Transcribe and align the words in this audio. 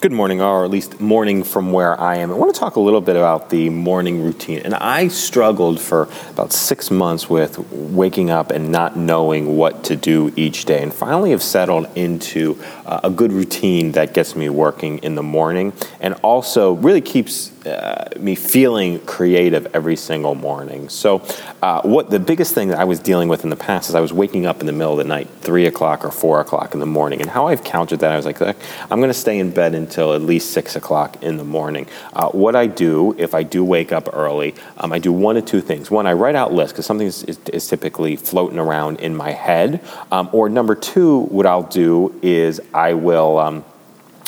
Good 0.00 0.12
morning, 0.12 0.40
or 0.40 0.64
at 0.64 0.70
least 0.70 1.00
morning 1.00 1.42
from 1.42 1.72
where 1.72 2.00
I 2.00 2.18
am. 2.18 2.30
I 2.30 2.34
want 2.34 2.54
to 2.54 2.60
talk 2.60 2.76
a 2.76 2.80
little 2.80 3.00
bit 3.00 3.16
about 3.16 3.50
the 3.50 3.68
morning 3.68 4.22
routine. 4.22 4.60
And 4.60 4.72
I 4.72 5.08
struggled 5.08 5.80
for 5.80 6.08
about 6.30 6.52
six 6.52 6.88
months 6.92 7.28
with 7.28 7.58
waking 7.72 8.30
up 8.30 8.52
and 8.52 8.70
not 8.70 8.96
knowing 8.96 9.56
what 9.56 9.82
to 9.84 9.96
do 9.96 10.32
each 10.36 10.66
day. 10.66 10.84
And 10.84 10.94
finally 10.94 11.32
have 11.32 11.42
settled 11.42 11.88
into 11.96 12.62
uh, 12.86 13.00
a 13.02 13.10
good 13.10 13.32
routine 13.32 13.90
that 13.92 14.14
gets 14.14 14.36
me 14.36 14.48
working 14.48 14.98
in 14.98 15.16
the 15.16 15.22
morning 15.24 15.72
and 15.98 16.14
also 16.22 16.74
really 16.74 17.00
keeps 17.00 17.50
uh, 17.66 18.08
me 18.18 18.34
feeling 18.34 19.00
creative 19.00 19.66
every 19.74 19.96
single 19.96 20.34
morning. 20.34 20.88
So, 20.88 21.24
uh, 21.60 21.82
what 21.82 22.08
the 22.08 22.20
biggest 22.20 22.54
thing 22.54 22.68
that 22.68 22.78
I 22.78 22.84
was 22.84 23.00
dealing 23.00 23.28
with 23.28 23.44
in 23.44 23.50
the 23.50 23.56
past 23.56 23.88
is 23.88 23.94
I 23.94 24.00
was 24.00 24.12
waking 24.12 24.46
up 24.46 24.60
in 24.60 24.66
the 24.66 24.72
middle 24.72 24.92
of 24.92 24.98
the 24.98 25.04
night, 25.04 25.28
three 25.40 25.66
o'clock 25.66 26.04
or 26.04 26.10
four 26.10 26.40
o'clock 26.40 26.72
in 26.72 26.80
the 26.80 26.86
morning. 26.86 27.20
And 27.20 27.28
how 27.28 27.48
I've 27.48 27.64
countered 27.64 27.98
that, 28.00 28.12
I 28.12 28.16
was 28.16 28.26
like, 28.26 28.40
I'm 28.40 29.00
going 29.00 29.10
to 29.10 29.14
stay 29.14 29.38
in 29.38 29.50
bed 29.50 29.74
until 29.88 30.12
at 30.12 30.20
least 30.20 30.52
six 30.52 30.76
o'clock 30.76 31.22
in 31.22 31.38
the 31.38 31.44
morning. 31.44 31.86
Uh, 32.12 32.28
what 32.28 32.54
I 32.54 32.66
do, 32.66 33.14
if 33.16 33.32
I 33.32 33.42
do 33.42 33.64
wake 33.64 33.90
up 33.90 34.10
early, 34.12 34.54
um, 34.76 34.92
I 34.92 34.98
do 34.98 35.12
one 35.12 35.38
of 35.38 35.46
two 35.46 35.62
things. 35.62 35.90
One, 35.90 36.06
I 36.06 36.12
write 36.12 36.34
out 36.34 36.52
lists 36.52 36.74
because 36.74 36.84
something 36.84 37.06
is, 37.06 37.24
is, 37.24 37.68
typically 37.68 38.16
floating 38.16 38.58
around 38.58 39.00
in 39.00 39.16
my 39.16 39.30
head. 39.30 39.80
Um, 40.12 40.28
or 40.32 40.50
number 40.50 40.74
two, 40.74 41.20
what 41.20 41.46
I'll 41.46 41.62
do 41.62 42.18
is 42.22 42.60
I 42.74 42.92
will. 42.94 43.64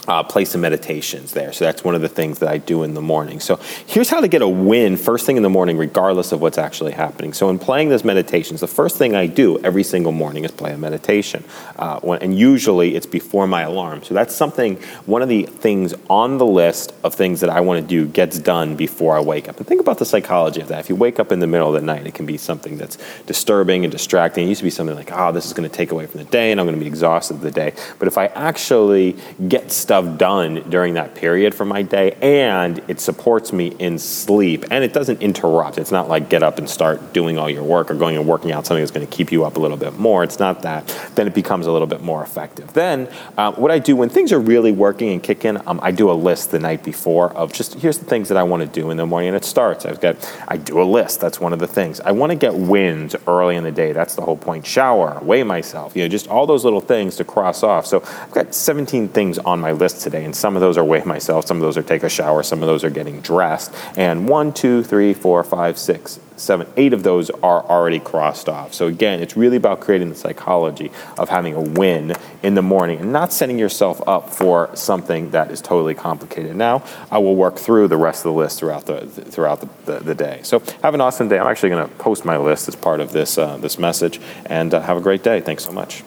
Uh, 0.08 0.22
play 0.22 0.46
some 0.46 0.62
meditations 0.62 1.32
there. 1.32 1.52
So 1.52 1.66
that's 1.66 1.84
one 1.84 1.94
of 1.94 2.00
the 2.00 2.08
things 2.08 2.38
that 2.38 2.48
I 2.48 2.56
do 2.56 2.84
in 2.84 2.94
the 2.94 3.02
morning. 3.02 3.38
So 3.38 3.60
here's 3.86 4.08
how 4.08 4.20
to 4.20 4.28
get 4.28 4.40
a 4.40 4.48
win 4.48 4.96
first 4.96 5.26
thing 5.26 5.36
in 5.36 5.42
the 5.42 5.50
morning, 5.50 5.76
regardless 5.76 6.32
of 6.32 6.40
what's 6.40 6.56
actually 6.56 6.92
happening. 6.92 7.34
So 7.34 7.50
in 7.50 7.58
playing 7.58 7.90
those 7.90 8.02
meditations, 8.02 8.60
the 8.60 8.66
first 8.66 8.96
thing 8.96 9.14
I 9.14 9.26
do 9.26 9.58
every 9.58 9.82
single 9.82 10.12
morning 10.12 10.44
is 10.44 10.52
play 10.52 10.72
a 10.72 10.78
meditation. 10.78 11.44
Uh, 11.76 12.00
when, 12.00 12.22
and 12.22 12.36
usually 12.36 12.96
it's 12.96 13.04
before 13.04 13.46
my 13.46 13.62
alarm. 13.62 14.02
So 14.02 14.14
that's 14.14 14.34
something, 14.34 14.76
one 15.04 15.20
of 15.20 15.28
the 15.28 15.42
things 15.42 15.94
on 16.08 16.38
the 16.38 16.46
list 16.46 16.94
of 17.04 17.14
things 17.14 17.40
that 17.40 17.50
I 17.50 17.60
want 17.60 17.82
to 17.82 17.86
do 17.86 18.06
gets 18.06 18.38
done 18.38 18.76
before 18.76 19.16
I 19.16 19.20
wake 19.20 19.50
up. 19.50 19.58
And 19.58 19.66
think 19.66 19.82
about 19.82 19.98
the 19.98 20.06
psychology 20.06 20.62
of 20.62 20.68
that. 20.68 20.80
If 20.80 20.88
you 20.88 20.96
wake 20.96 21.20
up 21.20 21.30
in 21.30 21.40
the 21.40 21.46
middle 21.46 21.68
of 21.68 21.74
the 21.74 21.86
night, 21.86 22.06
it 22.06 22.14
can 22.14 22.24
be 22.24 22.38
something 22.38 22.78
that's 22.78 22.96
disturbing 23.26 23.84
and 23.84 23.92
distracting. 23.92 24.46
It 24.46 24.48
used 24.48 24.60
to 24.60 24.64
be 24.64 24.70
something 24.70 24.96
like, 24.96 25.12
oh, 25.12 25.30
this 25.30 25.44
is 25.44 25.52
going 25.52 25.68
to 25.68 25.74
take 25.74 25.92
away 25.92 26.06
from 26.06 26.18
the 26.18 26.30
day 26.30 26.50
and 26.50 26.58
I'm 26.58 26.66
going 26.66 26.78
to 26.78 26.80
be 26.80 26.88
exhausted 26.88 27.42
the 27.42 27.50
day. 27.50 27.74
But 27.98 28.08
if 28.08 28.16
I 28.16 28.26
actually 28.28 29.16
get 29.46 29.70
stuff 29.90 30.16
done 30.18 30.62
during 30.70 30.94
that 30.94 31.16
period 31.16 31.52
for 31.52 31.64
my 31.64 31.82
day, 31.82 32.12
and 32.22 32.80
it 32.86 33.00
supports 33.00 33.52
me 33.52 33.74
in 33.80 33.98
sleep, 33.98 34.64
and 34.70 34.84
it 34.84 34.92
doesn't 34.92 35.20
interrupt. 35.20 35.78
It's 35.78 35.90
not 35.90 36.08
like 36.08 36.28
get 36.28 36.44
up 36.44 36.58
and 36.58 36.70
start 36.70 37.12
doing 37.12 37.38
all 37.38 37.50
your 37.50 37.64
work 37.64 37.90
or 37.90 37.94
going 37.94 38.16
and 38.16 38.24
working 38.24 38.52
out 38.52 38.64
something 38.64 38.82
that's 38.82 38.92
going 38.92 39.04
to 39.04 39.12
keep 39.12 39.32
you 39.32 39.44
up 39.44 39.56
a 39.56 39.58
little 39.58 39.76
bit 39.76 39.98
more. 39.98 40.22
It's 40.22 40.38
not 40.38 40.62
that. 40.62 40.86
Then 41.16 41.26
it 41.26 41.34
becomes 41.34 41.66
a 41.66 41.72
little 41.72 41.88
bit 41.88 42.02
more 42.02 42.22
effective. 42.22 42.72
Then 42.72 43.08
uh, 43.36 43.50
what 43.54 43.72
I 43.72 43.80
do 43.80 43.96
when 43.96 44.08
things 44.08 44.32
are 44.32 44.38
really 44.38 44.70
working 44.70 45.08
and 45.08 45.20
kicking, 45.20 45.58
um, 45.66 45.80
I 45.82 45.90
do 45.90 46.08
a 46.08 46.14
list 46.14 46.52
the 46.52 46.60
night 46.60 46.84
before 46.84 47.32
of 47.32 47.52
just 47.52 47.74
here's 47.74 47.98
the 47.98 48.04
things 48.04 48.28
that 48.28 48.38
I 48.38 48.44
want 48.44 48.62
to 48.62 48.68
do 48.68 48.90
in 48.90 48.96
the 48.96 49.06
morning, 49.06 49.30
and 49.30 49.36
it 49.36 49.44
starts. 49.44 49.86
I've 49.86 50.00
got 50.00 50.16
I 50.46 50.56
do 50.56 50.80
a 50.80 50.84
list. 50.84 51.20
That's 51.20 51.40
one 51.40 51.52
of 51.52 51.58
the 51.58 51.66
things. 51.66 51.98
I 51.98 52.12
want 52.12 52.30
to 52.30 52.36
get 52.36 52.54
wins 52.54 53.16
early 53.26 53.56
in 53.56 53.64
the 53.64 53.72
day. 53.72 53.90
That's 53.90 54.14
the 54.14 54.22
whole 54.22 54.36
point. 54.36 54.64
Shower, 54.64 55.18
weigh 55.20 55.42
myself. 55.42 55.96
You 55.96 56.04
know, 56.04 56.08
just 56.08 56.28
all 56.28 56.46
those 56.46 56.64
little 56.64 56.80
things 56.80 57.16
to 57.16 57.24
cross 57.24 57.64
off. 57.64 57.86
So 57.86 58.04
I've 58.04 58.30
got 58.30 58.54
17 58.54 59.08
things 59.08 59.40
on 59.40 59.58
my 59.58 59.79
list 59.80 60.02
today, 60.02 60.24
and 60.24 60.36
some 60.36 60.56
of 60.56 60.60
those 60.60 60.78
are 60.78 60.84
weigh 60.84 61.02
myself, 61.04 61.46
some 61.46 61.56
of 61.56 61.62
those 61.62 61.76
are 61.76 61.82
take 61.82 62.02
a 62.02 62.08
shower, 62.08 62.42
some 62.42 62.62
of 62.62 62.66
those 62.68 62.84
are 62.84 62.90
getting 62.90 63.20
dressed. 63.20 63.74
And 63.96 64.28
one, 64.28 64.52
two, 64.52 64.82
three, 64.82 65.14
four, 65.14 65.42
five, 65.42 65.78
six, 65.78 66.20
seven, 66.36 66.66
eight 66.76 66.92
of 66.92 67.02
those 67.02 67.30
are 67.30 67.62
already 67.64 68.00
crossed 68.00 68.48
off. 68.48 68.72
So 68.72 68.86
again, 68.86 69.20
it's 69.20 69.36
really 69.36 69.56
about 69.56 69.80
creating 69.80 70.08
the 70.08 70.14
psychology 70.14 70.90
of 71.18 71.28
having 71.28 71.54
a 71.54 71.60
win 71.60 72.14
in 72.42 72.54
the 72.54 72.62
morning 72.62 73.00
and 73.00 73.12
not 73.12 73.32
setting 73.32 73.58
yourself 73.58 74.00
up 74.06 74.30
for 74.30 74.70
something 74.74 75.30
that 75.30 75.50
is 75.50 75.60
totally 75.60 75.94
complicated. 75.94 76.56
Now, 76.56 76.82
I 77.10 77.18
will 77.18 77.36
work 77.36 77.56
through 77.56 77.88
the 77.88 77.96
rest 77.96 78.24
of 78.24 78.32
the 78.32 78.38
list 78.38 78.58
throughout 78.58 78.86
the 78.86 79.06
throughout 79.06 79.60
the, 79.60 79.68
the, 79.84 80.00
the 80.00 80.14
day. 80.14 80.40
So 80.42 80.60
have 80.82 80.94
an 80.94 81.00
awesome 81.00 81.28
day. 81.28 81.38
I'm 81.38 81.46
actually 81.46 81.70
going 81.70 81.88
to 81.88 81.94
post 81.96 82.24
my 82.24 82.36
list 82.36 82.68
as 82.68 82.76
part 82.76 83.00
of 83.00 83.12
this 83.12 83.38
uh, 83.38 83.56
this 83.58 83.78
message, 83.78 84.20
and 84.46 84.72
uh, 84.72 84.80
have 84.80 84.96
a 84.96 85.00
great 85.00 85.22
day. 85.22 85.40
Thanks 85.40 85.64
so 85.64 85.72
much. 85.72 86.02